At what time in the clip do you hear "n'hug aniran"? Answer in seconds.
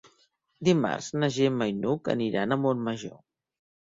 1.83-2.57